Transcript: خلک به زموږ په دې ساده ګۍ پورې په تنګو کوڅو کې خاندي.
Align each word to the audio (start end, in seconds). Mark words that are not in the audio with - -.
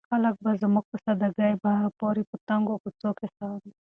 خلک 0.09 0.35
به 0.43 0.51
زموږ 0.61 0.85
په 0.89 0.97
دې 0.97 1.01
ساده 1.05 1.29
ګۍ 1.37 1.53
پورې 1.99 2.23
په 2.29 2.35
تنګو 2.47 2.81
کوڅو 2.83 3.09
کې 3.17 3.27
خاندي. 3.35 3.71